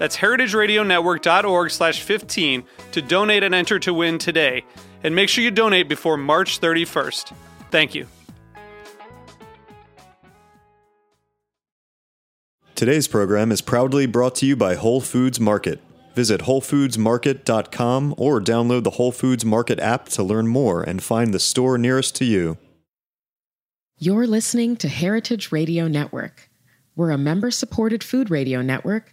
[0.00, 4.64] That's heritageradionetwork.org slash 15 to donate and enter to win today.
[5.04, 7.34] And make sure you donate before March 31st.
[7.70, 8.06] Thank you.
[12.74, 15.82] Today's program is proudly brought to you by Whole Foods Market.
[16.14, 21.38] Visit WholeFoodsMarket.com or download the Whole Foods Market app to learn more and find the
[21.38, 22.56] store nearest to you.
[23.98, 26.48] You're listening to Heritage Radio Network.
[26.96, 29.12] We're a member supported food radio network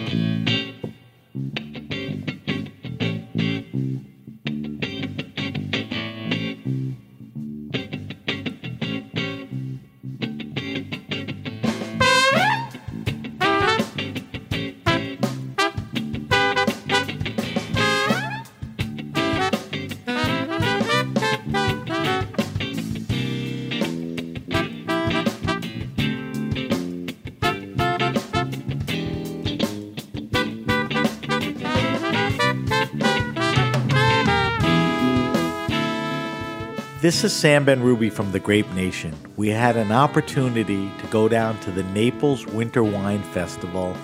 [37.01, 39.17] This is Sam Ben Ruby from the Grape Nation.
[39.35, 43.97] We had an opportunity to go down to the Naples Winter Wine Festival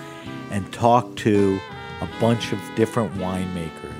[0.49, 1.59] and talk to
[2.01, 3.91] a bunch of different winemakers.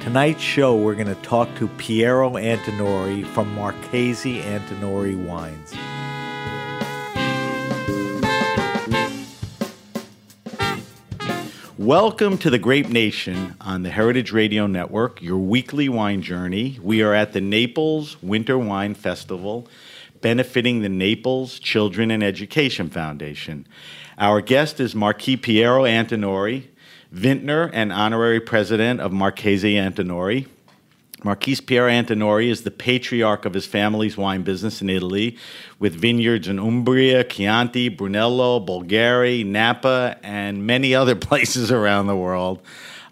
[0.00, 5.74] Tonight's show, we're going to talk to Piero Antinori from Marchese Antinori Wines.
[11.82, 16.78] Welcome to the Grape Nation on the Heritage Radio Network, your weekly wine journey.
[16.80, 19.66] We are at the Naples Winter Wine Festival,
[20.20, 23.66] benefiting the Naples Children and Education Foundation.
[24.16, 26.68] Our guest is Marquis Piero Antinori,
[27.10, 30.46] vintner and honorary president of Marchese Antinori.
[31.24, 35.38] Marquis Piero Antinori is the patriarch of his family's wine business in Italy,
[35.78, 42.60] with vineyards in Umbria, Chianti, Brunello, Bolgheri, Napa, and many other places around the world.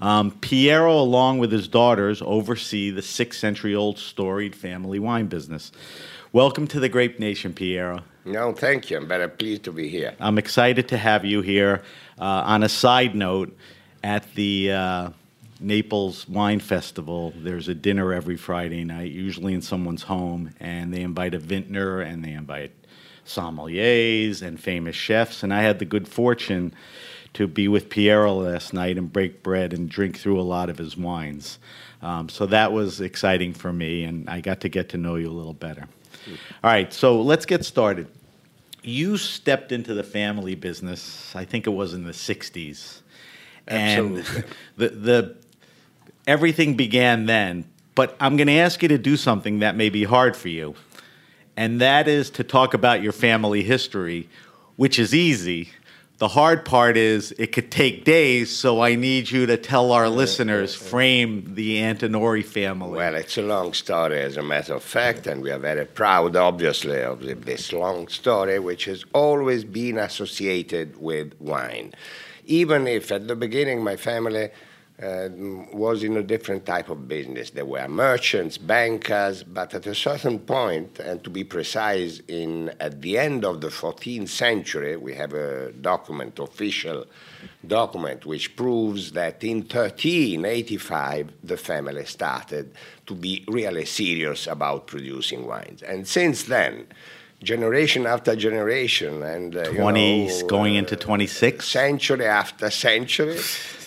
[0.01, 5.71] Um, Piero, along with his daughters, oversee the six century old storied family wine business.
[6.33, 8.03] Welcome to the Grape Nation, Piero.
[8.25, 8.97] No, thank you.
[8.97, 10.15] I'm very pleased to be here.
[10.19, 11.83] I'm excited to have you here.
[12.19, 13.57] Uh, on a side note,
[14.03, 15.11] at the uh,
[15.61, 21.03] Naples Wine Festival, there's a dinner every Friday night, usually in someone's home, and they
[21.03, 22.73] invite a vintner and they invite
[23.27, 25.43] sommeliers and famous chefs.
[25.43, 26.75] And I had the good fortune
[27.35, 30.79] to be with Piero last night and break bread and drink through a lot of
[30.79, 31.59] his wines.
[32.03, 35.29] Um, so that was exciting for me, and I got to get to know you
[35.29, 35.87] a little better.
[36.65, 38.09] All right, so let's get started.
[38.83, 43.01] You stepped into the family business, I think it was in the 60s.
[43.67, 44.51] And Absolutely.
[44.77, 45.37] the, the
[46.27, 47.65] everything began then.
[47.95, 50.75] But I'm going to ask you to do something that may be hard for you,
[51.57, 54.29] and that is to talk about your family history,
[54.77, 55.71] which is easy.
[56.19, 60.09] The hard part is it could take days, so I need you to tell our
[60.09, 62.99] listeners, frame the Antinori family.
[62.99, 66.37] Well, it's a long story, as a matter of fact, and we are very proud,
[66.37, 71.95] obviously, of this long story, which has always been associated with wine.
[72.45, 74.51] Even if at the beginning my family
[75.03, 77.51] was in a different type of business.
[77.51, 83.01] There were merchants, bankers, but at a certain point, and to be precise, in at
[83.01, 87.07] the end of the 14th century, we have a document, official
[87.67, 92.75] document, which proves that in 1385 the family started
[93.07, 96.87] to be really serious about producing wines, and since then.
[97.43, 101.67] Generation after generation, and uh, you 20s know, going uh, into 26?
[101.67, 103.39] century after century,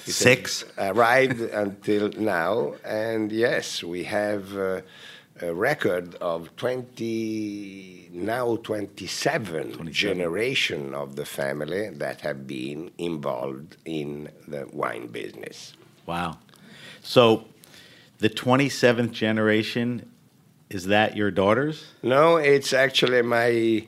[0.05, 0.65] Six?
[0.77, 4.81] arrived until now, and yes, we have uh,
[5.41, 14.29] a record of 20, now 27, generation of the family that have been involved in
[14.47, 15.73] the wine business.
[16.05, 16.37] Wow.
[17.01, 17.45] So
[18.19, 20.09] the 27th generation,
[20.69, 21.85] is that your daughters?
[22.01, 23.85] No, it's actually my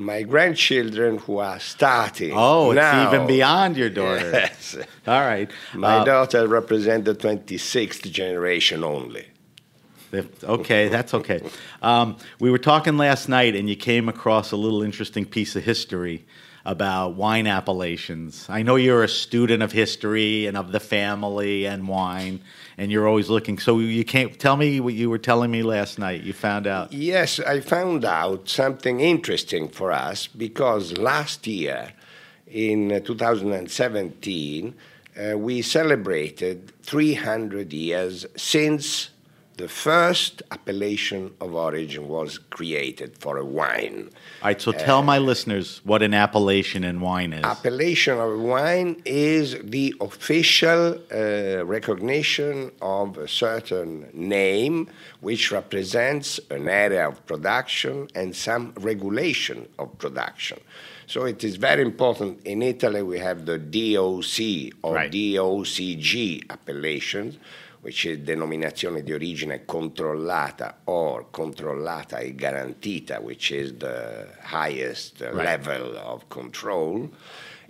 [0.00, 2.32] my grandchildren who are starting.
[2.34, 4.30] Oh, it's even beyond your daughter.
[4.32, 4.76] Yes.
[5.06, 5.50] All right.
[5.74, 9.26] My Uh, daughter represents the 26th generation only.
[10.42, 11.40] Okay, that's okay.
[11.82, 15.62] Um, we were talking last night, and you came across a little interesting piece of
[15.64, 16.24] history
[16.64, 18.46] about wine appellations.
[18.48, 22.40] I know you're a student of history and of the family and wine,
[22.80, 23.58] and you're always looking.
[23.58, 26.22] So you can't tell me what you were telling me last night.
[26.22, 26.94] You found out.
[26.94, 31.92] Yes, I found out something interesting for us because last year,
[32.46, 34.74] in uh, 2017,
[35.14, 39.10] uh, we celebrated 300 years since
[39.60, 44.08] the first appellation of origin was created for a wine.
[44.42, 47.44] All right, so tell my listeners what an appellation in wine is.
[47.44, 54.88] Appellation of wine is the official uh, recognition of a certain name
[55.20, 60.58] which represents an area of production and some regulation of production.
[61.06, 62.46] So it is very important.
[62.46, 64.38] In Italy, we have the DOC
[64.82, 65.10] or Right.
[65.12, 67.36] DOCG appellations,
[67.80, 75.34] which is denominazione di origine controllata or controllata e garantita, which is the highest Right.
[75.44, 77.08] level of control.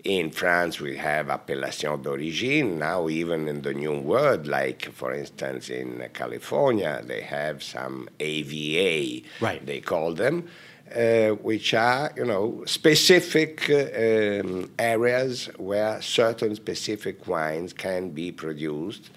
[0.03, 2.79] In France, we have appellation d'origine.
[2.79, 9.23] Now, even in the new world, like for instance in California, they have some AVA,
[9.41, 9.65] Right.
[9.65, 10.49] they call them,
[10.97, 19.11] uh, which are, you know, specific um, areas where certain specific wines can be produced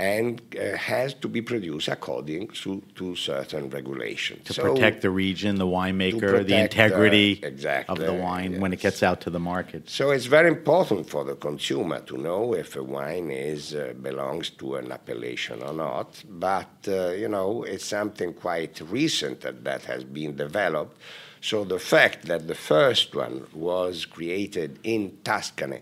[0.00, 4.46] and uh, has to be produced according to, to certain regulations.
[4.46, 8.60] to So- protect the region, the winemaker, the protect, uh, integrity exactly, of the wine
[8.62, 9.90] when it gets out to the market.
[9.90, 14.48] So it's very important for the consumer to know if a wine is uh, belongs
[14.60, 16.08] to an appellation or not.
[16.48, 20.96] But uh, you know, it's something quite recent that that has been developed.
[21.42, 25.80] So the fact that the first one was created in Tuscany,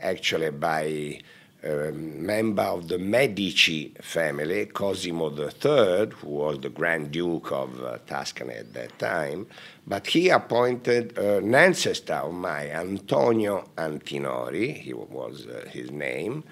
[0.00, 1.20] actually by
[1.62, 7.98] a member of the Medici family, Cosimo III, who was the Grand Duke of uh,
[8.06, 9.46] Tuscany at that time,
[9.86, 16.44] but he appointed an ancestor of mine, Antonio Antinori, he was uh, his name,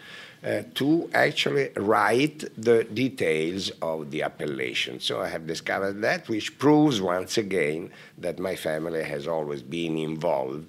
[0.44, 5.00] uh, to actually write the details of the appellation.
[5.00, 9.96] So I have discovered that, which proves once again that my family has always been
[9.98, 10.66] involved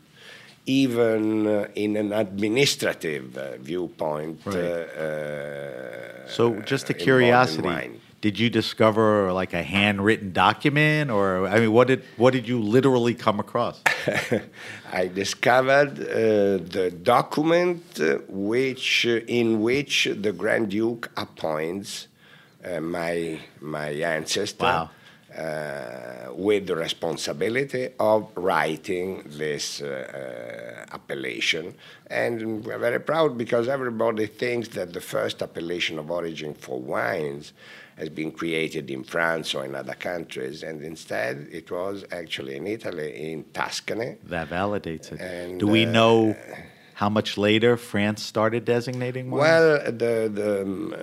[0.68, 4.42] even uh, in an administrative uh, viewpoint.
[4.46, 4.56] Right.
[4.56, 11.60] Uh, uh, So, just a curiosity, did you discover like a handwritten document, or I
[11.62, 13.82] mean, what did what did you literally come across?
[15.02, 17.82] I discovered uh, the document
[18.28, 22.08] which, in which the Grand Duke appoints
[22.66, 24.90] uh, my, my ancestor Wow.
[25.38, 31.76] Uh, with the responsibility of writing this uh, uh, appellation.
[32.08, 37.54] And we're very proud because everybody thinks that the first appellation of origin for wines
[37.98, 42.68] has been created in France or in other countries, and instead it was actually in
[42.68, 44.18] Italy, in Tuscany.
[44.24, 45.20] That validates it.
[45.20, 46.36] And, Do we know
[46.98, 49.42] how much later France started designating wines?
[49.42, 50.98] Well, the the, um, uh,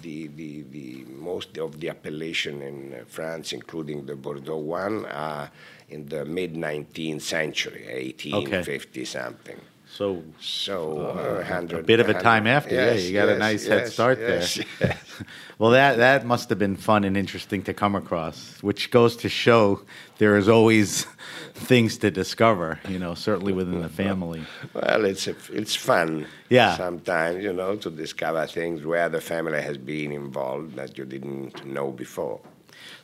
[0.00, 5.50] the the the most of the appellation in uh, France, including the Bordeaux one, are
[5.88, 9.60] in the mid 19th century, 1850 something.
[9.92, 13.66] So So uh, a bit of a time after, yeah, you got a yes, nice
[13.66, 14.66] head start yes, there.
[14.80, 15.22] yes.
[15.58, 19.28] well, that that must have been fun and interesting to come across, which goes to
[19.28, 19.82] show
[20.16, 21.06] there is always
[21.54, 22.80] things to discover.
[22.88, 24.42] You know, certainly within the family.
[24.72, 26.26] Well, it's a, it's fun.
[26.48, 26.74] Yeah.
[26.76, 31.66] Sometimes you know to discover things where the family has been involved that you didn't
[31.66, 32.40] know before.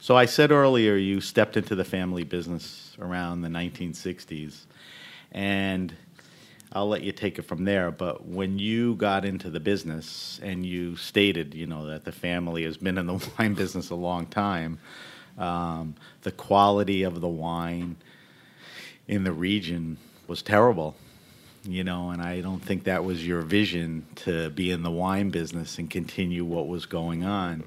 [0.01, 4.65] So I said earlier you stepped into the family business around the 1960s,
[5.33, 5.95] and
[6.79, 7.91] I'll let you take it from there.
[7.91, 12.63] But when you got into the business and you stated, you know, that the family
[12.63, 14.79] has been in the wine business a long time,
[15.39, 17.97] um, the quality of the wine
[19.09, 19.97] in the region
[20.29, 20.95] was terrible.
[21.65, 25.31] You know, and I don't think that was your vision to be in the wine
[25.31, 27.65] business and continue what was going on.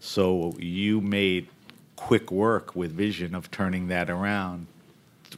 [0.00, 1.48] So you made
[1.96, 4.66] quick work with vision of turning that around.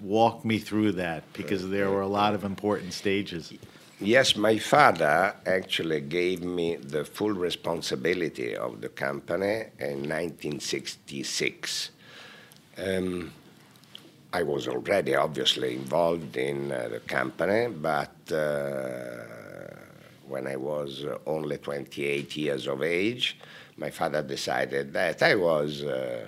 [0.00, 3.52] Walk me through that because there were a lot of important stages.
[4.00, 11.90] yes, my father actually gave me the full responsibility of the company in 1966.
[12.78, 13.32] Um,
[14.32, 19.24] I was already obviously involved in uh, the company, but uh,
[20.26, 23.36] when I was only 28 years of age,
[23.76, 25.82] my father decided that I was.
[25.82, 26.26] Uh,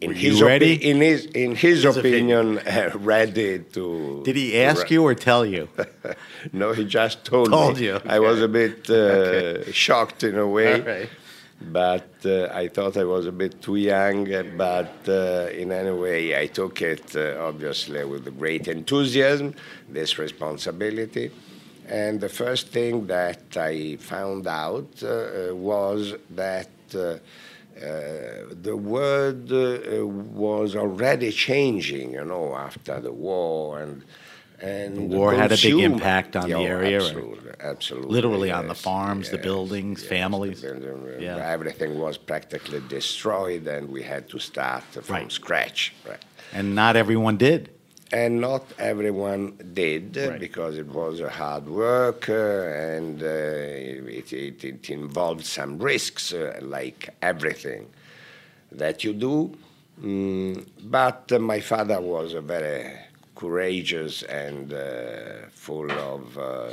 [0.00, 0.74] in Were his, ready?
[0.90, 4.22] in his in his, His opinion, uh, ready to.
[4.24, 5.68] Did he ask you or tell you?
[6.52, 7.86] no, he just told, Told me.
[7.86, 11.10] you, I was a bit uh, shocked in a way, right.
[11.60, 14.24] but uh, I thought I was a bit too young.
[14.56, 19.54] But uh, in any way, I took it uh, obviously with great enthusiasm,
[19.88, 21.30] this responsibility.
[21.88, 26.68] And the first thing that I found out uh, uh, was that.
[27.80, 34.02] Uh, the world uh, was already changing, you know, after the war, and
[34.60, 36.96] and The war had a big impact on the Yeah, area?
[36.98, 38.10] Absolutely, absolutely.
[38.10, 40.60] Literally on the yes, farms, the buildings, yes, families.
[40.62, 41.36] the building, Yeah.
[41.56, 45.32] Everything was practically destroyed, and we had to start from Right.
[45.32, 45.92] scratch.
[46.04, 47.70] Right And not everyone did.
[48.12, 50.40] And not everyone did Right.
[50.40, 56.32] because it was a hard work uh, and uh, it, it, it involved some risks,
[56.32, 57.86] uh, like everything
[58.72, 59.52] that you do.
[60.02, 62.92] Mm, but my father was a very
[63.34, 66.70] courageous and uh, full of uh,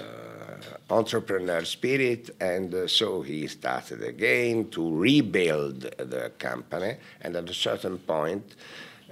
[0.90, 6.96] entrepreneur spirit, and uh, so he started again to rebuild the company.
[7.22, 8.56] And at a certain point,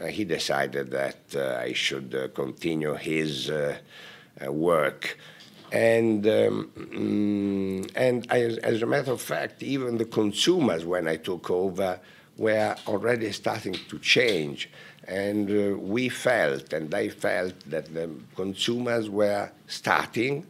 [0.07, 3.77] he decided that uh, I should uh, continue his uh,
[4.45, 5.17] uh, work.
[5.71, 11.17] And, um, mm, and as, as a matter of fact, even the consumers, when I
[11.17, 12.00] took over,
[12.38, 14.69] were already starting to change.
[15.07, 20.45] And uh, we felt, and I felt, that the consumers were starting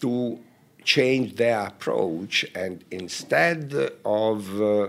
[0.00, 0.38] to
[0.84, 4.88] change their approach and instead of uh,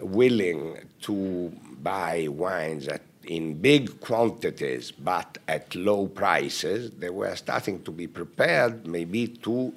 [0.00, 1.52] willing to
[1.84, 8.06] buy wines at, in big quantities but at low prices, they were starting to be
[8.06, 9.72] prepared maybe to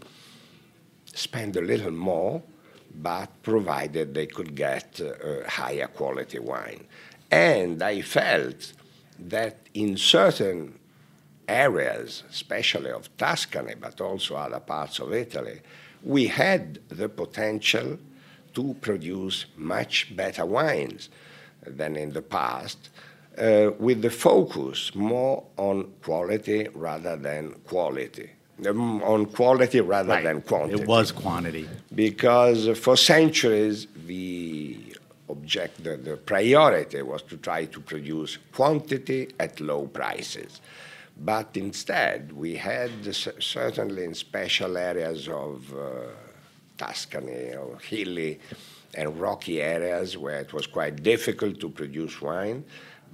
[1.14, 2.42] spend a little more,
[2.96, 6.86] but provided they could get uh, higher quality wine.
[7.30, 8.74] And I felt
[9.20, 10.80] that in certain
[11.48, 15.62] areas, especially of Tuscany, but also other parts of Italy,
[16.04, 17.98] we had the potential
[18.54, 21.10] to produce much better wines
[21.70, 22.90] than in the past,
[23.38, 28.30] uh, with the focus more on quality rather than quality.
[28.66, 31.70] Um, on quality rather than quantity It was quantity.
[31.94, 34.78] because for centuries the
[35.30, 40.62] object, the, the priority was to try to produce quantity at low prices.
[41.20, 42.92] But instead, we had
[43.40, 45.88] certainly in special areas of uh,
[46.78, 48.40] Tuscany or hilly
[48.96, 52.64] and rocky areas where it was quite difficult to produce wine,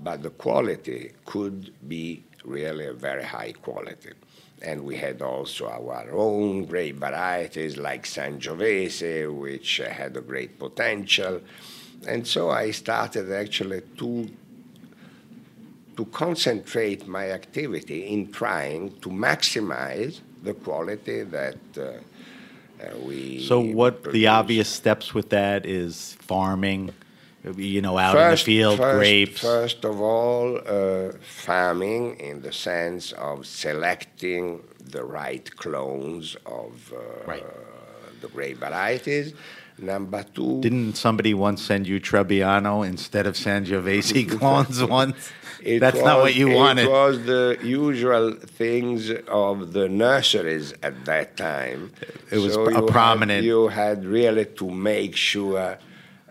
[0.02, 4.12] but the quality could be really a very high quality.
[4.62, 11.42] And we had also our own great varieties like Sangiovese, which had a great potential.
[12.08, 14.30] And so I started actually to
[15.96, 21.92] to concentrate my activity in trying to maximize the quality that uh,
[23.06, 23.46] we.
[23.46, 26.92] So, what the obvious steps with that is farming,
[27.56, 29.42] you know, out in the field, first, grapes.
[29.42, 37.26] First of all, uh, farming in the sense of selecting the right clones of uh,
[37.30, 37.46] Right.
[38.22, 39.34] the grape varieties.
[39.80, 45.32] Number two, Didn't somebody once send you Trebbiano instead of Sangiovese clones once?
[45.62, 46.88] It That's not what you it wanted.
[46.90, 51.92] was the usual things of the nurseries at that time.
[52.32, 55.78] It was So a you had- prominent- you had really to make sure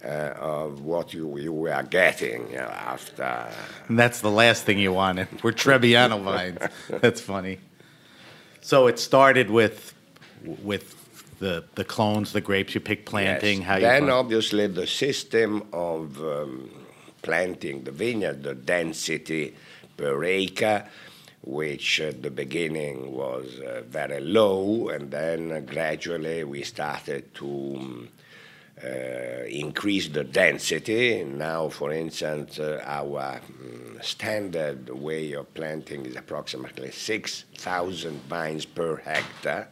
[0.05, 0.09] uh,
[0.39, 3.49] of what you, you were getting you know, after.
[3.89, 5.29] And that's the last thing you wanted.
[5.43, 6.59] We're Trebbiano vines.
[6.89, 7.59] That's funny.
[8.61, 9.95] So it started with
[10.45, 10.97] with
[11.43, 13.59] the the clones, the grapes you pick planting.
[13.59, 13.67] Yes.
[13.69, 16.71] How you then find- obviously the system of um,
[17.21, 19.55] planting the vineyard, the density
[19.97, 20.89] per acre,
[21.43, 27.51] which at the beginning was uh, very low, and then uh, gradually we started to
[27.77, 28.09] um,
[28.85, 31.25] uh, increase the density.
[31.25, 38.97] Now, for instance, uh, our mm, standard way of planting is approximately 6,000 vines per
[38.97, 39.69] hectare.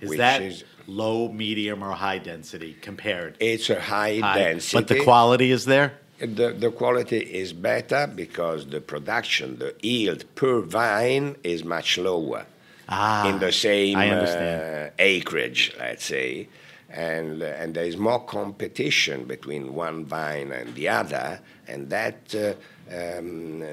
[0.00, 3.36] Is which that is- low, medium, or high density compared?
[3.40, 4.38] it's a high, High.
[4.38, 4.76] density.
[4.76, 5.92] But the quality is there.
[6.18, 12.46] The, the quality is better because the production, the yield per vine is much lower.
[12.88, 16.48] Ah, in the same uh, acreage, let's say,
[16.88, 21.38] and and there is more competition between one vine and the other,
[21.68, 22.54] and that uh,
[23.18, 23.66] um, uh,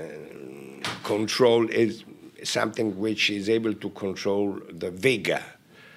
[1.03, 2.03] control is
[2.43, 5.41] something which is able to control the vigor.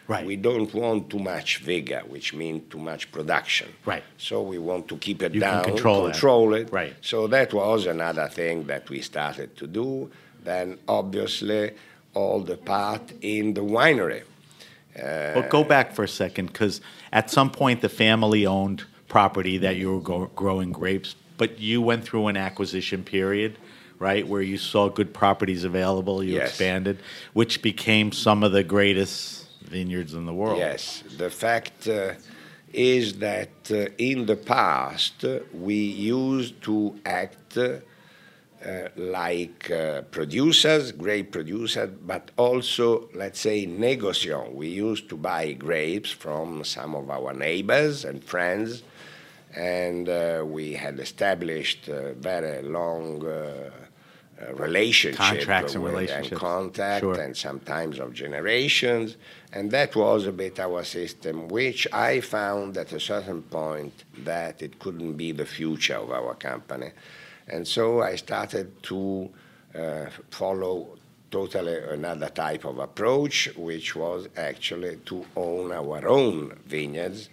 [0.08, 0.26] Right.
[0.26, 3.68] We don't want too much vigor, which means too much production.
[3.84, 4.02] Right.
[4.16, 6.72] So we want to keep it You down, control control it.
[6.72, 6.94] Right.
[7.02, 10.10] So that was another thing that we started to do.
[10.42, 11.72] Then obviously
[12.14, 14.22] all the part in the winery.
[14.98, 16.80] Uh, but go back for a second, because
[17.12, 21.80] at some point the family owned property that you were go- growing grapes, but you
[21.82, 23.56] went through an acquisition period,
[23.98, 26.48] right, where you saw good properties available, you Yes.
[26.48, 26.98] expanded,
[27.34, 29.37] which became some of the greatest
[29.68, 30.58] vineyards in the world.
[30.58, 32.14] Yes, the fact uh,
[32.72, 37.58] is that uh, in the past we used to act
[38.66, 44.52] uh, like uh, producers, grape producers, but also, let's say, negociants.
[44.52, 48.82] We used to buy grapes from some of our neighbors and friends,
[49.54, 53.24] and uh, we had established very long
[54.40, 56.38] uh, relationship Contracts and relationships.
[56.38, 57.20] contact Sure.
[57.20, 59.16] and sometimes of generations.
[59.52, 64.62] And that was a bit our system, which I found at a certain point that
[64.62, 66.90] it couldn't be the future of our company.
[67.48, 69.30] And so I started to
[69.74, 70.98] uh, follow
[71.30, 77.28] totally another type of approach, which was actually to own our own vineyards.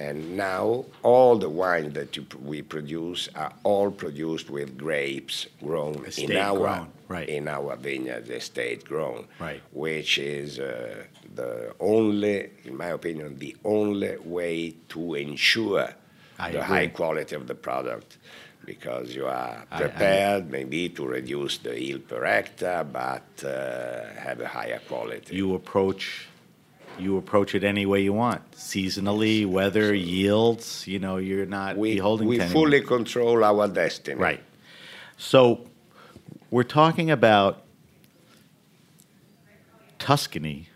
[0.00, 6.06] And now all the wines that you, we produce are all produced with grapes grown
[6.06, 7.28] Estate in our grown, right.
[7.28, 9.60] in our vineyards, estate grown, Right.
[9.72, 11.04] which is uh,
[11.34, 15.90] the only, in my opinion, the only way to ensure
[16.38, 16.76] I the agree.
[16.76, 18.16] high quality of the product.
[18.64, 24.18] Because you are I- I- prepared maybe to reduce the yield per hectare, but uh,
[24.18, 25.34] have a higher quality.
[25.36, 26.26] You approach
[27.02, 30.86] you approach it any way you want, seasonally, weather, yields.
[30.86, 34.20] You know, you're not we beholden we fully control our destiny.
[34.20, 34.42] Right.
[35.16, 35.66] So
[36.50, 37.62] we're talking about
[39.98, 40.68] Tuscany,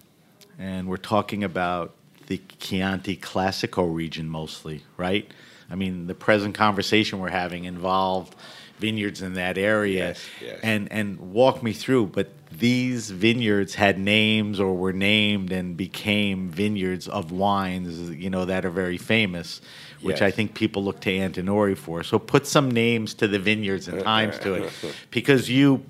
[0.59, 1.95] and we're talking about
[2.27, 5.31] the Chianti Classico region mostly, right?
[5.71, 8.35] I mean, the present conversation we're having involved
[8.79, 10.61] vineyards in that area, Yes, yes.
[10.63, 12.07] and and walk me through.
[12.07, 18.45] But these vineyards had names or were named and became vineyards of wines, you know,
[18.45, 19.61] that are very famous,
[20.03, 22.03] which I think people look to Antinori for.
[22.03, 24.73] So put some names to the vineyards and times to it,
[25.11, 25.85] because you.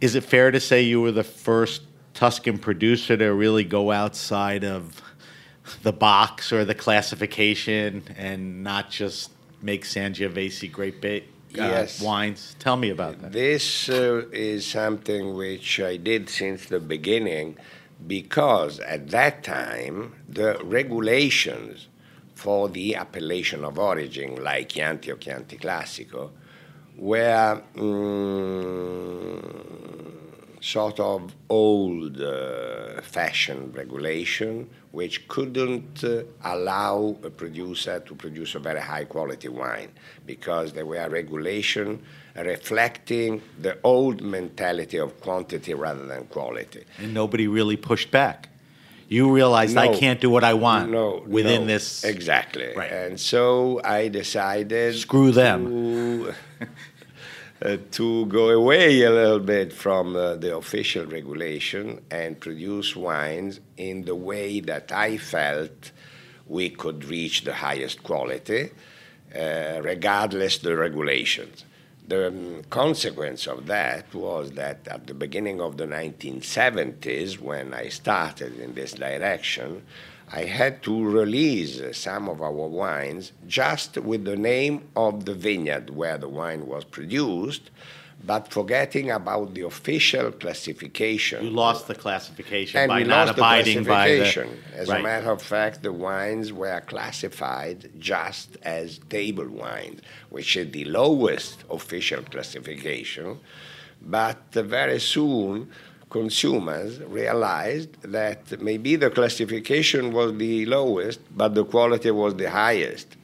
[0.00, 1.82] Is it fair to say you were the first
[2.14, 5.02] Tuscan producer to really go outside of
[5.82, 9.30] the box or the classification and not just
[9.62, 12.00] make Sangiovese great ba- uh, Yes.
[12.00, 12.56] wines?
[12.58, 13.32] Tell me about that.
[13.32, 17.56] This uh, is something which I did since the beginning
[18.06, 21.88] because at that time the regulations
[22.34, 26.30] for the appellation of origin, like Chianti or Chianti Classico,
[26.96, 29.42] were mm,
[30.60, 38.58] sort of old uh, fashioned regulation which couldn't uh, allow a producer to produce a
[38.58, 39.90] very high quality wine
[40.26, 42.02] because there were regulation
[42.36, 46.84] reflecting the old mentality of quantity rather than quality.
[46.98, 48.48] And nobody really pushed back.
[49.08, 52.04] You realized I can't do what I want no, within no, this.
[52.04, 52.72] exactly.
[52.76, 52.92] Right.
[52.92, 55.64] And so I decided Screw them.
[55.66, 56.34] to,
[57.62, 63.60] uh, to go away a little bit from uh, the official regulation and produce wines
[63.76, 65.92] in the way that I felt
[66.46, 68.70] we could reach the highest quality,
[69.34, 71.64] uh, regardless the regulations.
[72.08, 77.88] The um, consequence of that was that at the beginning of the 1970s, when I
[77.88, 79.82] started in this direction,
[80.32, 85.90] I had to release some of our wines just with the name of the vineyard
[85.90, 87.70] where the wine was produced,
[88.24, 91.44] but forgetting about the official classification.
[91.44, 94.16] You lost the classification and by we not lost abiding the by the.
[94.18, 94.62] classification.
[94.74, 95.00] As right.
[95.00, 100.84] a matter of fact, the wines were classified just as table wines, which is the
[100.84, 103.40] lowest official classification.
[104.02, 105.70] But very soon,
[106.10, 113.16] consumers realized that maybe the classification was the lowest, but the quality was the highest.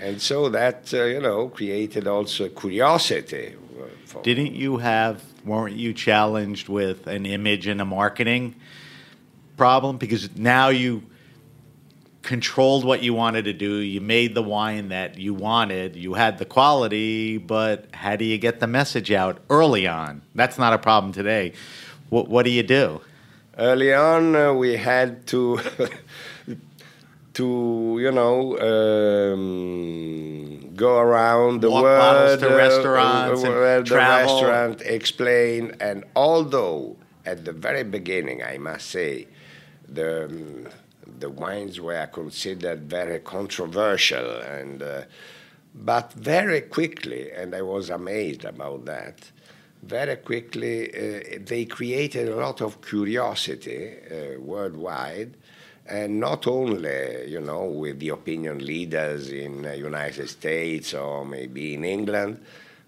[0.00, 3.54] And so that, uh, you know, created also curiosity.
[4.14, 8.56] uh, Didn't you have, weren't you challenged with an image and a marketing
[9.56, 9.96] problem?
[9.96, 11.02] Because now you
[12.22, 16.38] controlled what you wanted to do, you made the wine that you wanted, you had
[16.38, 20.20] the quality, but how do you get the message out early on?
[20.34, 21.52] That's not a problem today.
[22.10, 23.00] What, what do you do?
[23.58, 25.58] early on uh, we had to
[27.32, 28.58] to you know
[29.32, 34.34] um, go around the Walk world bottles to uh, restaurants and where the travel.
[34.34, 39.26] restaurant explain and although at the very beginning I must say
[39.88, 40.68] the um,
[41.18, 45.02] the wines were considered very controversial and uh,
[45.74, 49.30] but very quickly and I was amazed about that
[49.86, 55.34] very quickly uh, they created a lot of curiosity uh, worldwide
[55.86, 61.74] and not only you know with the opinion leaders in the united states or maybe
[61.74, 62.40] in england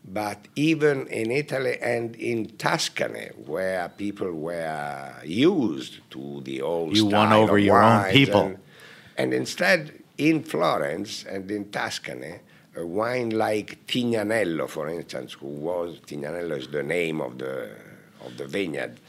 [0.05, 7.07] but even in italy and in tuscany where people were used to the old You
[7.07, 8.43] won over your own people.
[8.43, 8.59] and,
[9.17, 12.41] and instead in florence and in tuscany
[12.77, 17.71] a wine like Tignanello, for instance, who was Tignanello is the name of the
[18.25, 19.01] of the vineyard.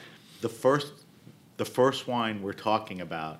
[0.41, 0.93] The first,
[1.57, 3.39] the first wine we're talking about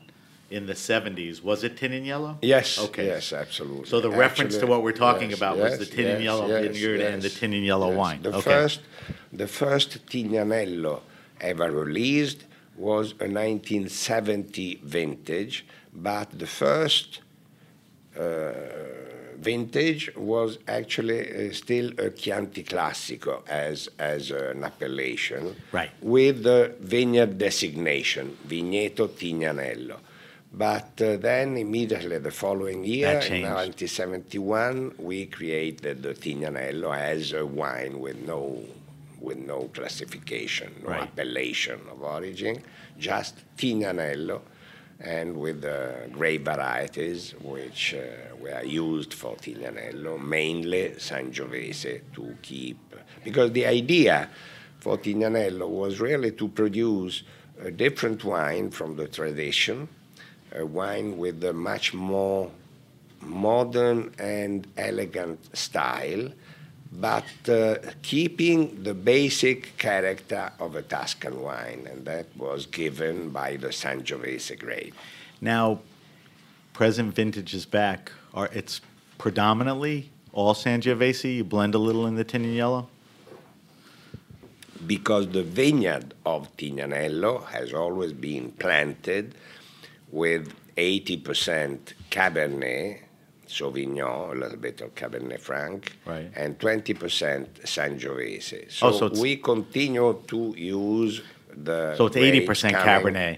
[0.50, 2.38] in the 70s was it Tinignello?
[2.42, 2.80] Yes.
[2.80, 3.06] Okay.
[3.08, 3.86] Yes, absolutely.
[3.86, 7.02] So the reference to what we're talking yes, about yes, was the Tinignello yes, vineyard
[7.02, 7.98] and the yes.
[7.98, 8.22] wine.
[8.22, 8.42] The okay.
[8.42, 8.82] first,
[9.32, 11.02] the first Tignanello
[11.40, 17.22] ever released was a 1970 vintage, but the first
[18.18, 18.52] uh,
[19.40, 25.92] vintage was actually uh, still a Chianti Classico as, as an appellation, Right.
[26.02, 29.98] with the vineyard designation, Vigneto Tignanello.
[30.52, 37.46] But uh, then immediately the following year, in 1971, we created the Tignanello as a
[37.46, 38.60] wine with no,
[39.22, 41.04] with no classification, no Right.
[41.04, 42.64] appellation of origin,
[42.98, 44.42] just Tignanello
[45.00, 52.78] and with uh, grape varieties which uh, were used for Tignanello, mainly Sangiovese to keep.
[53.24, 54.30] Because the idea
[54.80, 57.24] for Tignanello was really to produce
[57.62, 59.88] a different wine from the tradition,
[60.54, 62.52] a wine with a much more
[63.22, 66.30] modern and elegant style,
[66.92, 73.58] but uh, keeping the basic character of a Tuscan wine, and that was given by
[73.58, 74.96] the Sangiovese grape.
[75.40, 75.80] Now,
[76.74, 78.12] present vintage is back.
[78.34, 78.82] Are it's
[79.18, 81.36] predominantly all Sangiovese?
[81.36, 82.88] You blend a little in the Tinignello?
[84.86, 89.36] because the vineyard of Tignanello has always been planted
[90.12, 93.02] with 80% Cabernet
[93.50, 96.30] Sauvignon, a little bit of Cabernet Franc, Right.
[96.36, 98.72] and 20% Sangiovese.
[98.72, 101.22] So, Oh, so we continue to use
[101.56, 101.96] the.
[101.96, 103.38] So it's 80% coming- Cabernet.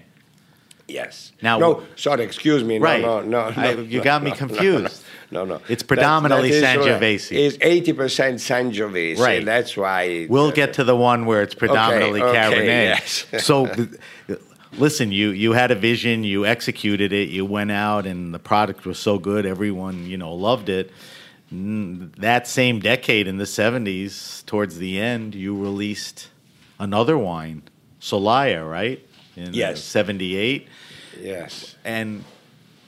[0.88, 1.32] Yes.
[1.40, 2.78] Now- no, sorry, excuse me.
[2.78, 3.00] No, Right.
[3.00, 3.62] no, no, no.
[3.62, 5.02] I- you no, got me confused.
[5.30, 5.62] No, no.
[5.68, 7.32] It's predominantly that is, Sangiovese.
[7.34, 9.18] It's 80% Sangiovese.
[9.18, 9.42] Right.
[9.42, 10.26] That's why.
[10.28, 12.66] We'll get to the one where it's predominantly okay, Cabernet.
[12.66, 13.26] yes.
[13.46, 13.66] so,
[14.78, 18.84] listen, you you had a vision, you executed it, you went out, and the product
[18.86, 20.90] was so good, everyone you know loved it.
[21.50, 26.28] That same decade in the '70s, towards the end, you released
[26.78, 27.62] another wine,
[28.00, 29.04] Solaia, right?
[29.36, 29.82] In Yes.
[29.82, 30.68] '78,
[31.20, 31.76] Yes.
[31.84, 32.24] and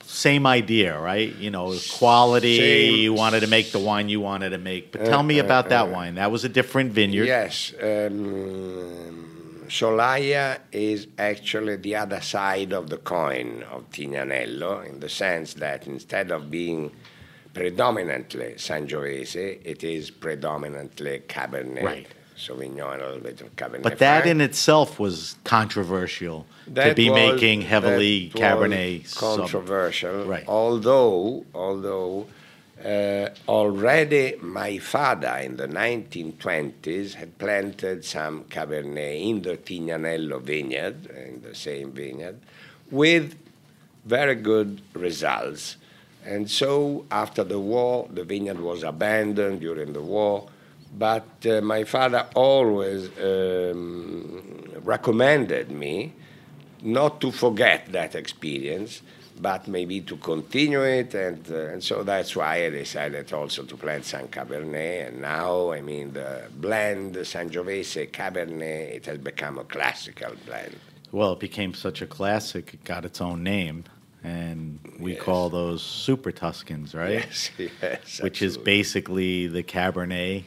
[0.03, 1.35] same idea, right?
[1.35, 2.57] You know, quality.
[2.57, 4.91] Same- You wanted to make the wine you wanted to make.
[4.91, 6.15] But tell me uh, about that uh, wine.
[6.15, 7.25] That was a different vineyard.
[7.25, 7.73] Yes.
[7.81, 9.34] Um,
[9.69, 15.87] Solaia is actually the other side of the coin of Tignanello in the sense that
[15.87, 16.91] instead of being
[17.53, 22.07] predominantly Sangiovese, it is predominantly Cabernet Right.
[22.37, 24.31] Sauvignon a little bit of Cabernet But that Franc.
[24.31, 29.03] in itself was controversial to be was- making heavily that Cabernet.
[29.03, 30.25] was sub- controversial.
[30.25, 30.43] Right.
[30.47, 32.27] Although, although
[32.85, 41.07] uh, already my father in the 1920s had planted some Cabernet in the Tignanello vineyard,
[41.07, 42.39] in the same vineyard,
[42.91, 43.35] with
[44.05, 45.77] very good results.
[46.23, 50.47] And so after the war, the vineyard was abandoned during the war.
[50.97, 56.13] But uh, my father always um, recommended me
[56.83, 59.01] not to forget that experience,
[59.39, 61.13] but maybe to continue it.
[61.13, 65.09] And, uh, and so that's why I decided also to plant some Cabernet.
[65.09, 70.75] And now, I mean, the blend, Sangiovese, Cabernet, it has become a classical blend.
[71.11, 73.85] Well, it became such a classic, it got its own name.
[74.23, 75.21] And we Yes.
[75.21, 77.25] call those Super Tuscans, right?
[77.29, 78.21] Yes, yes.
[78.21, 80.45] Which is basically the Cabernet.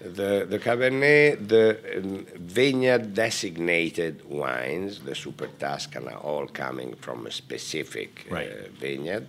[0.00, 7.26] The, the Cabernet, the um, vineyard designated wines, the Super Tuscan, are all coming from
[7.26, 9.28] a specific uh, vineyard,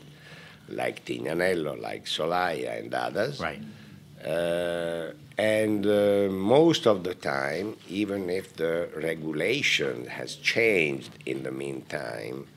[0.68, 3.40] like Tignanello, like Solaia, and others.
[3.40, 3.62] Right.
[4.26, 11.52] Uh, and uh, most of the time, even if the regulation has changed in the
[11.52, 12.48] meantime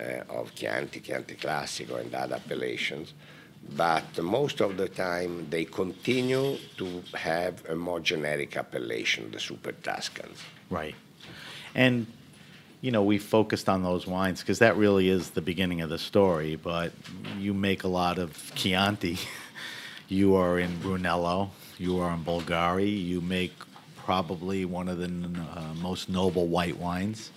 [0.00, 3.12] uh, of Chianti, Chianti Classico, and other appellations,
[3.70, 9.72] but most of the time they continue to have a more generic appellation, the Super
[9.72, 10.38] Tuscans.
[10.68, 10.94] Right.
[11.74, 12.06] And,
[12.80, 15.98] you know, we focused on those wines because that really is the beginning of the
[15.98, 16.92] story, but
[17.38, 19.18] you make a lot of Chianti.
[20.08, 23.52] you are in Brunello, you are in Bolgheri, you make
[23.96, 27.30] probably one of the uh, most noble white wines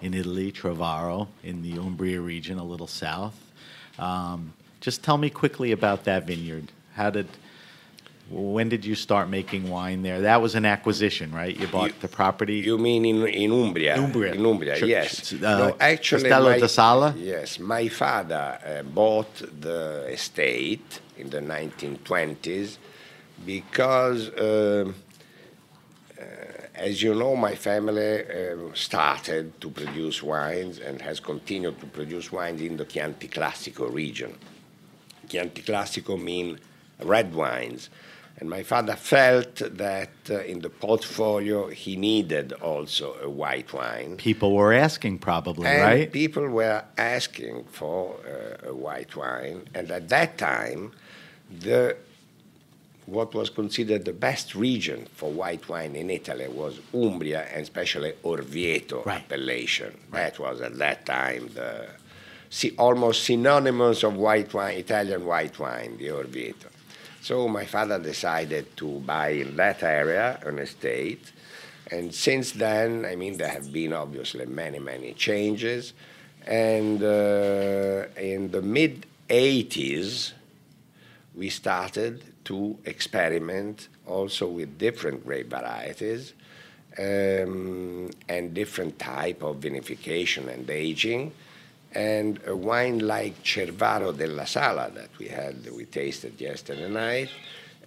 [0.00, 3.38] in Italy, Cervaro, in the Umbria region, a little south.
[3.98, 4.52] Um,
[4.86, 6.66] just tell me quickly about that vineyard.
[6.94, 7.26] How did
[8.30, 10.20] when did you start making wine there?
[10.20, 11.54] That was an acquisition, right?
[11.60, 12.58] You bought You- the property.
[12.70, 13.94] You mean in, in Umbria?
[14.04, 14.32] Umbria.
[14.34, 14.88] In Umbria, Sure.
[14.88, 15.32] yes.
[15.32, 17.14] Uh, no, actually, Castello my, Sala?
[17.18, 19.34] Yes, my father uh, bought
[19.66, 22.68] the estate in the 1920s
[23.52, 24.94] because, um
[26.20, 31.86] uh, as you know, my family um started to produce wines and has continued to
[31.98, 34.32] produce wines in the Chianti Classico region.
[35.28, 36.58] Chianti Classico mean
[37.02, 37.90] red wines.
[38.38, 44.16] And my father felt that uh, in the portfolio he needed also a white wine.
[44.18, 46.12] People were asking, probably, And right?
[46.12, 49.62] people were asking for uh, a white wine.
[49.74, 50.92] And at that time,
[51.60, 51.96] the
[53.06, 58.12] what was considered the best region for white wine in Italy was Umbria and especially
[58.24, 59.18] Orvieto Right.
[59.22, 59.96] appellation.
[60.10, 61.86] That was at that time the
[62.78, 66.68] almost synonymous of white wine, Italian white wine, the Orvieto.
[67.20, 71.32] So my father decided to buy in that area an estate.
[71.90, 75.92] And since then, I mean, there have been obviously many, many changes.
[76.46, 80.32] And uh, in the mid 80s,
[81.34, 86.32] we started to experiment also with different grape varieties
[86.98, 91.32] um, and different type of vinification and aging.
[91.96, 97.30] And a wine like Cervaro della Sala that we had, we tasted yesterday night,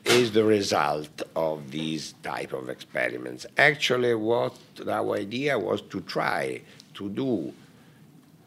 [0.04, 3.46] is the result of these type of experiments.
[3.56, 4.56] Actually, what
[4.88, 6.60] our idea was to try
[6.96, 7.54] to do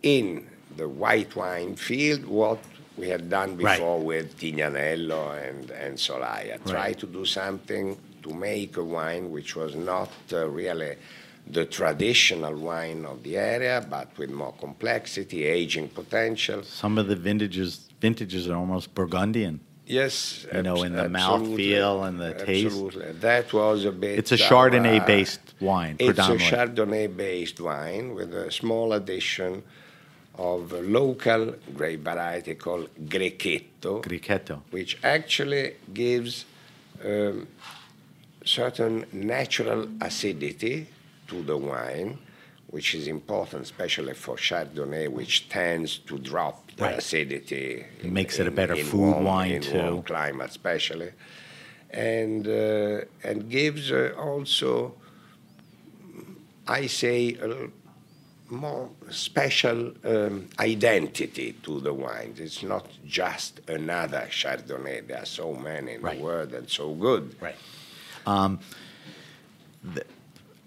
[0.02, 0.44] in
[0.76, 2.58] the white wine field what
[2.96, 3.78] we had done Right.
[3.78, 6.58] before with Tignanello and, and Solaia.
[6.68, 10.96] Try to do something to make a wine which was not uh, really
[11.46, 16.62] the traditional wine of the area, but with more complexity, aging potential.
[16.62, 19.60] Some of the vintages vintages are almost Burgundian.
[19.86, 22.66] Yes, You know, in the mouthfeel and the taste.
[22.66, 23.12] Absolutely.
[23.12, 24.18] That was a bit.
[24.18, 26.36] It's a Chardonnay-based wine, It's a.
[26.36, 29.62] Chardonnay-based wine with a small addition
[30.36, 34.62] of a local grape variety called Grechetto, Grichetto.
[34.70, 36.46] which actually gives
[37.04, 37.46] um,
[38.44, 40.86] certain natural acidity
[41.32, 42.18] to the wine,
[42.68, 46.98] which is important, especially for Chardonnay, which tends to drop the Right.
[46.98, 47.84] acidity.
[48.06, 49.76] It makes it a better food warm, wine, in too.
[49.78, 51.10] warm climate, especially,
[51.90, 54.94] and uh, and gives uh, also,
[56.80, 57.18] I say,
[57.48, 57.48] a
[58.54, 60.34] more special um,
[60.70, 62.38] identity to the wines.
[62.46, 62.86] It's not
[63.20, 64.98] just another Chardonnay.
[65.08, 66.16] There are so many in Right.
[66.18, 67.24] the world and so good.
[67.46, 67.56] Right.
[68.26, 68.52] Um,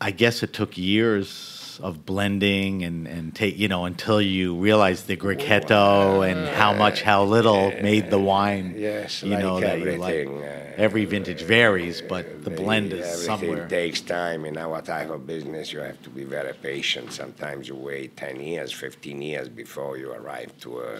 [0.02, 5.08] I guess it took years of blending and, and take you know until you realized
[5.08, 8.76] the grichetto and how much how little made the wine.
[8.78, 10.28] Yes, you like know that you like.
[10.28, 10.42] uh,
[10.78, 13.68] Every vintage varies, but the blend is Everything somewhere.
[13.68, 14.46] takes time.
[14.46, 17.14] In our type of business, you have to be very patient.
[17.14, 21.00] Sometimes you wait 10 years, 15 years before you arrive to a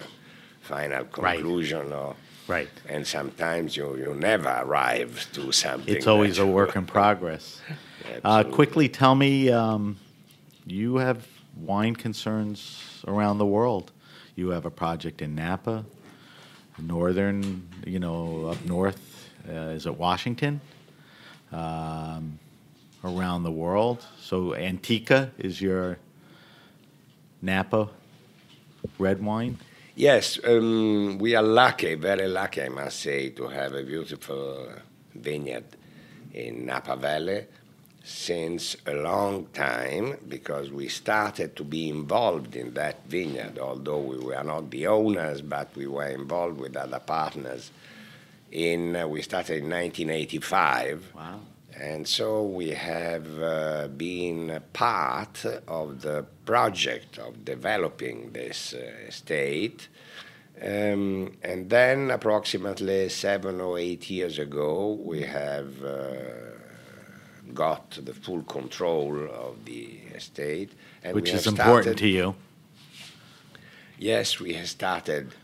[0.60, 1.36] final Right.
[1.36, 1.92] conclusion.
[1.92, 2.16] Or,
[2.48, 2.68] Right.
[2.88, 5.94] and sometimes you, you never arrive to something.
[5.94, 7.60] It's always a work in progress.
[8.22, 9.96] Uh, quickly, tell me, um,
[10.64, 13.90] you have wine concerns around the world.
[14.36, 15.84] You have a project in Napa,
[16.78, 19.28] northern, you know, up north.
[19.48, 20.60] Uh, is it Washington?
[21.50, 22.38] Um,
[23.04, 24.04] around the world.
[24.20, 25.98] So Antica is your
[27.42, 27.88] Napa
[28.98, 29.58] red wine.
[29.98, 34.68] Yes, um, we are lucky, very lucky, I must say, to have a beautiful
[35.14, 35.64] vineyard
[36.34, 37.46] in Napa Valley
[38.04, 44.18] since a long time because we started to be involved in that vineyard, although we
[44.18, 47.70] were not the owners, but we were involved with other partners.
[48.52, 51.12] In uh, we started in 1985.
[51.16, 51.40] Wow.
[51.78, 59.88] And so we have uh, been part of the project of developing this uh, estate.
[60.62, 66.14] Um, and then, approximately seven or eight years ago, we have uh,
[67.52, 70.72] got the full control of the estate.
[71.04, 72.36] And Which is important to you.
[73.98, 75.34] Yes, we have started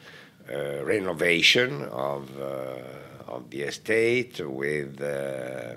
[0.51, 5.75] uh, renovation of, uh, of the estate with uh,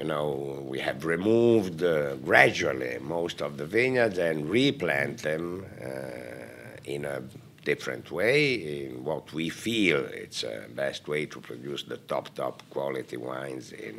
[0.00, 6.94] you know, we have removed uh, gradually most of the vineyards and replant them uh,
[6.94, 7.22] in a
[7.66, 12.62] different way, in what we feel it's the best way to produce the top, top
[12.70, 13.96] quality wines in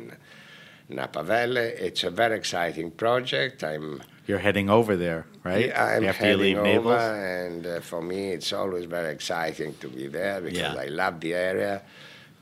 [0.88, 1.68] Napa Valley.
[1.86, 3.62] It's a very exciting project.
[3.62, 5.66] I'm you're heading over there, right?
[5.66, 7.02] Yeah, I'm After heading over, Naples?
[7.02, 10.86] and uh, for me, it's always very exciting to be there because yeah.
[10.86, 11.82] I love the area.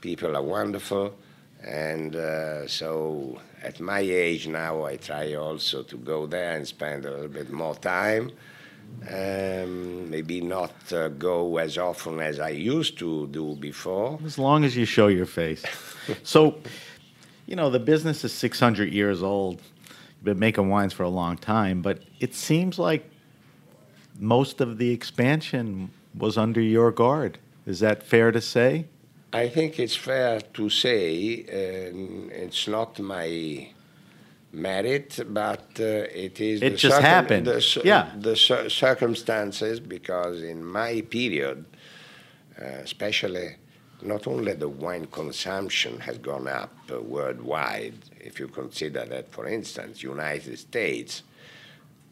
[0.00, 1.14] People are wonderful,
[1.62, 7.04] and uh, so at my age now, I try also to go there and spend
[7.04, 8.32] a little bit more time.
[9.08, 14.18] Um, maybe not uh, go as often as I used to do before.
[14.24, 15.64] As long as you show your face.
[16.22, 16.58] so,
[17.46, 19.60] you know, the business is 600 years old.
[19.88, 23.08] You've been making wines for a long time, but it seems like
[24.18, 27.38] most of the expansion was under your guard.
[27.66, 28.86] Is that fair to say?
[29.32, 33.68] I think it's fair to say uh, it's not my
[34.52, 35.84] merit, but uh,
[36.26, 37.46] it is it just happened.
[37.46, 38.10] The, yeah.
[38.16, 41.64] the circumstances, because in my period,
[42.60, 43.56] uh, especially,
[44.02, 47.94] not only the wine consumption has gone up uh, worldwide.
[48.18, 51.22] If you consider that, for instance, United States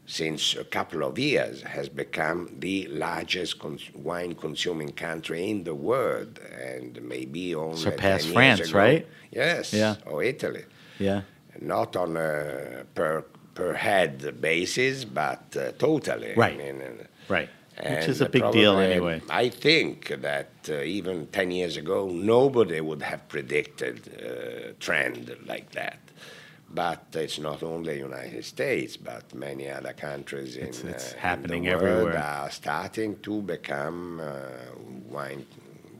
[0.08, 5.74] since a couple of years has become the largest cons- wine consuming country in the
[5.74, 9.06] world and maybe only surpassed France, ago, right?
[9.30, 9.96] Yes, yeah.
[10.06, 10.64] or Italy.
[10.98, 11.20] Yeah.
[11.60, 13.22] Not on a per
[13.54, 16.32] per head basis, but uh, totally.
[16.34, 16.54] Right.
[16.54, 17.50] I mean, uh, right.
[17.76, 19.20] Which is a big deal anyway.
[19.28, 25.70] I think that uh, even 10 years ago, nobody would have predicted a trend like
[25.72, 25.98] that.
[26.70, 31.64] But it's not only United States, but many other countries in, it's, it's uh, happening
[31.64, 32.04] in the everywhere.
[32.04, 34.30] world are starting to become uh,
[35.08, 35.46] wine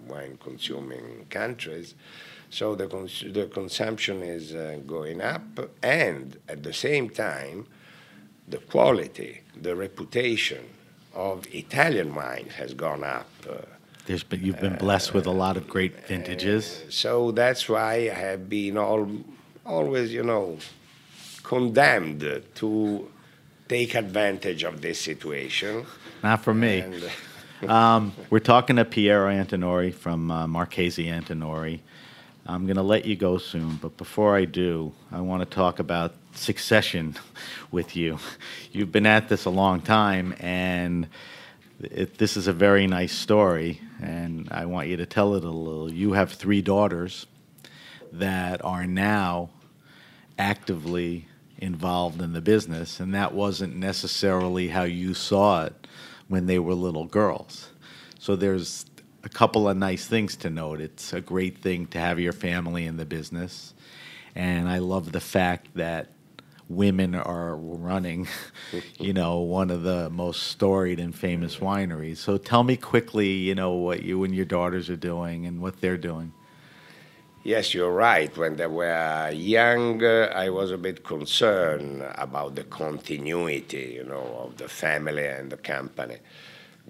[0.06, 1.94] wine consuming countries.
[2.50, 7.66] So the cons- the consumption is uh, going up, and at the same time,
[8.46, 10.64] the quality, the reputation
[11.14, 13.28] of Italian wine has gone up.
[13.48, 13.54] Uh,
[14.06, 16.84] There's been, you've been blessed with a lot of great vintages.
[16.88, 19.06] so that's why I have been all
[19.68, 20.58] always, you know,
[21.42, 23.10] condemned to
[23.68, 25.84] take advantage of this situation.
[26.22, 26.84] Not for me.
[27.66, 31.80] Um, we're talking to Piero Antinori from uh, Marchesi Antinori.
[32.46, 35.80] I'm going to let you go soon, but before I do, I want to talk
[35.80, 37.16] about succession
[37.72, 38.20] with you.
[38.70, 41.08] You've been at this a long time, and
[41.80, 45.50] it, this is a very nice story, and I want you to tell it a
[45.50, 45.92] little.
[45.92, 47.26] You have three daughters
[48.12, 49.50] that are now
[50.38, 51.26] actively
[51.58, 55.86] involved in the business, and that wasn't necessarily how you saw it
[56.28, 57.70] when they were little girls.
[58.18, 58.86] So there's
[59.24, 60.80] a couple of nice things to note.
[60.80, 63.74] It's a great thing to have your family in the business,
[64.34, 66.08] and I love the fact that
[66.68, 68.28] women are running,
[68.98, 72.18] you know, one of the most storied and famous wineries.
[72.18, 75.80] So tell me quickly, you know, what you and your daughters are doing and what
[75.80, 76.32] they're doing.
[77.48, 78.36] Yes, you're right.
[78.36, 84.26] When they were young, uh, I was a bit concerned about the continuity, you know,
[84.44, 86.18] of the family and the company,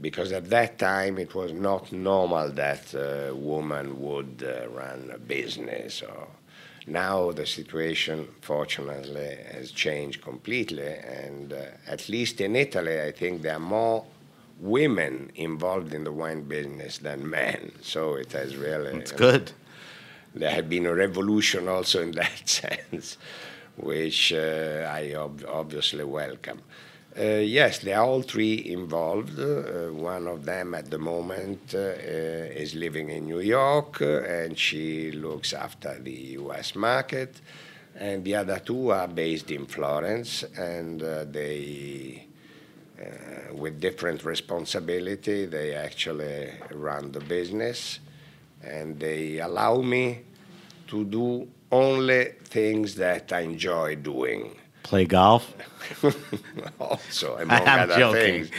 [0.00, 5.18] because at that time it was not normal that a woman would uh, run a
[5.18, 6.02] business.
[6.88, 10.92] Now the situation, fortunately, has changed completely,
[11.22, 14.06] and uh, at least in Italy, I think there are more
[14.58, 17.70] women involved in the wine business than men.
[17.80, 18.98] So it has really.
[18.98, 19.52] It's good
[20.34, 23.18] there had been a revolution also in that sense,
[23.76, 26.62] which uh, I ob- obviously welcome.
[27.18, 29.40] Uh, yes, they are all three involved.
[29.40, 34.20] Uh, one of them at the moment uh, uh, is living in New York uh,
[34.22, 37.40] and she looks after the US market.
[37.96, 42.28] And the other two are based in Florence and they,
[43.52, 47.98] with different responsibility, they actually run the business
[48.62, 50.20] and they allow me
[50.88, 54.56] to do only things that I enjoy doing.
[54.82, 55.54] Play golf?
[56.80, 58.44] also, among I'm other joking.
[58.44, 58.50] things.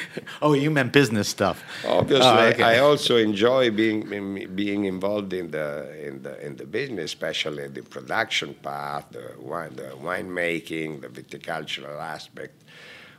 [0.41, 1.63] Oh, you meant business stuff.
[1.87, 2.63] Obviously, oh, okay.
[2.63, 7.81] I also enjoy being being involved in the in the in the business, especially the
[7.81, 12.63] production part, the wine, the winemaking, the viticultural aspect,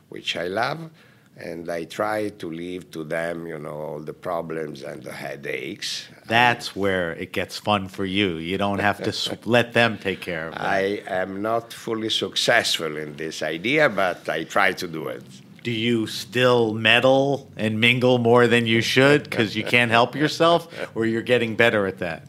[0.07, 0.89] which I love.
[1.37, 6.07] And I try to leave to them, you know, all the problems and the headaches.
[6.27, 8.37] That's where it gets fun for you.
[8.37, 10.61] You don't have to let them take care of it.
[10.61, 15.23] I am not fully successful in this idea, but I try to do it.
[15.63, 20.67] Do you still meddle and mingle more than you should because you can't help yourself,
[20.95, 22.27] or you're getting better at that?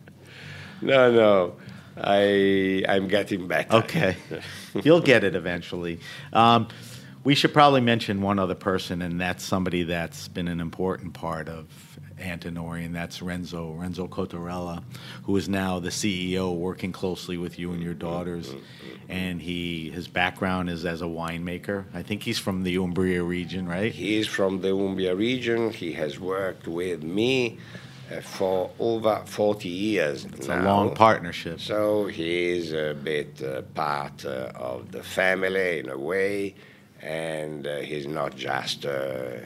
[0.83, 1.57] No, no,
[1.97, 3.77] I I'm getting better.
[3.77, 4.17] Okay,
[4.83, 6.01] you'll get it eventually.
[6.35, 6.69] Um,
[7.25, 11.49] we should probably mention one other person, and that's somebody that's been an important part
[11.49, 11.67] of
[12.19, 14.83] Antinori, and that's Renzo Renzo Cotarella,
[15.25, 18.55] who is now the CEO, working closely with you and your daughters.
[19.09, 21.85] And he his background is as a winemaker.
[21.95, 23.93] I think he's from the Umbria region, right?
[23.93, 25.71] He is from the Umbria region.
[25.71, 27.59] He has worked with me
[28.11, 30.63] uh, for over 40 years It's now.
[30.63, 31.61] a long partnership.
[31.61, 36.55] So he is a bit uh, part uh, of the family in a way,
[37.03, 39.39] and uh, he's not just uh,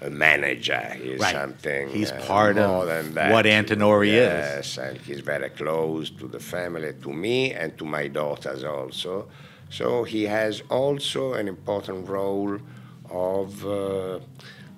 [0.00, 0.80] a manager.
[1.00, 1.32] He's Right.
[1.34, 3.32] something He's uh, part of more than that.
[3.32, 4.14] what Antinori is.
[4.14, 9.28] Yes, and he's very close to the family, to me, and to my daughters also.
[9.70, 12.58] So he has also an important role
[13.10, 14.18] of uh,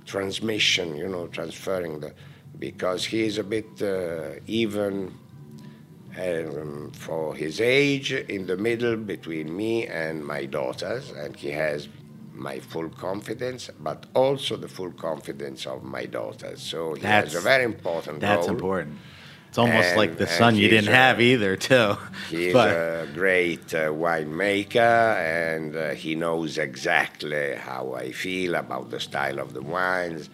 [0.07, 2.12] transmission, you know, transferring the,
[2.59, 5.12] because he is a bit uh, even
[6.19, 11.89] um, for his age in the middle between me and my daughters, and he has
[12.33, 16.61] my full confidence, but also the full confidence of my daughters.
[16.62, 18.31] So he has a That's- very important role.
[18.31, 18.57] That's role.
[18.57, 18.99] important.
[19.49, 21.97] It's almost And- like the son you didn't a- have either, too.
[22.29, 28.91] He's But- a great uh, winemaker, and uh, he knows exactly how I feel about
[28.91, 30.29] the style of the wines,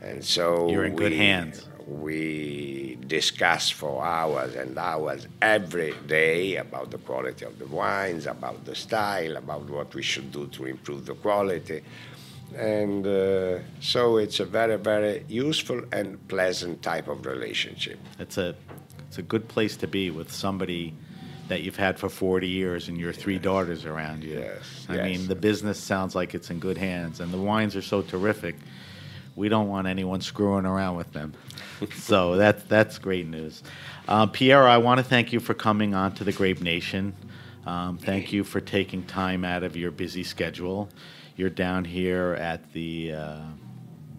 [0.00, 1.66] and so You're in good hands.
[1.90, 8.64] We discuss for hours and hours every day about the quality of the wines, about
[8.64, 11.82] the style, about what we should do to improve the quality.
[12.56, 17.98] And uh, so it's a very, very useful and pleasant type of relationship.
[18.20, 18.54] It's a
[19.08, 20.94] it's a good place to be with somebody
[21.48, 24.38] that you've had for 40 years and your three daughters around you.
[24.38, 25.04] Yes, I yes.
[25.04, 28.54] mean, the business sounds like it's in good hands and the wines are so terrific.
[29.34, 31.34] We don't want anyone screwing around with them.
[31.94, 33.62] so that's that's great news.
[34.08, 37.14] Um, Pierre, I want to thank you for coming on to the Grape Nation.
[37.66, 40.88] Um, thank you for taking time out of your busy schedule.
[41.36, 43.40] You're down here at the uh,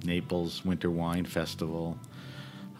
[0.04, 1.98] Naples Winter Wine Festival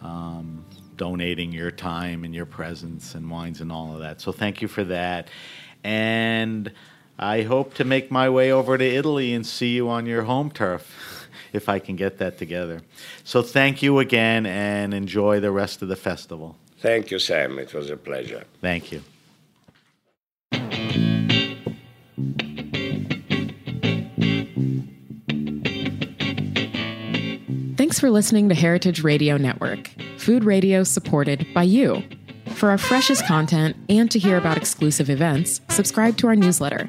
[0.02, 0.64] um,
[0.96, 4.20] donating your time and your presence and wines and all of that.
[4.20, 5.28] So thank you for that.
[5.84, 6.72] And
[7.18, 10.50] I hope to make my way over to Italy and see you on your home
[10.50, 11.21] turf
[11.52, 12.82] if I can get that together.
[13.24, 16.56] So thank you again and enjoy the rest of the festival.
[16.78, 17.58] Thank you, Sam.
[17.58, 18.44] It was a pleasure.
[18.60, 19.02] Thank you.
[27.76, 32.02] Thanks for listening to Heritage Radio Network, food radio supported by you.
[32.54, 36.88] For our freshest content and to hear about exclusive events, subscribe to our newsletter.